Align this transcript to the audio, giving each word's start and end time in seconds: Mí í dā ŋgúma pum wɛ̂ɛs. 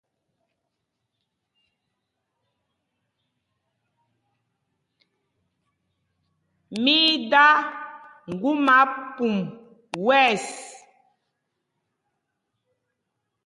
Mí 6.83 6.95
í 7.13 7.15
dā 7.31 7.47
ŋgúma 8.33 8.77
pum 9.15 9.35
wɛ̂ɛs. 10.05 10.45